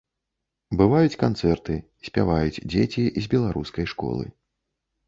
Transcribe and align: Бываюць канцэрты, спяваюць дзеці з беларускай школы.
Бываюць 0.79 1.19
канцэрты, 1.25 1.77
спяваюць 2.09 2.63
дзеці 2.77 3.03
з 3.21 3.25
беларускай 3.37 3.85
школы. 3.95 4.25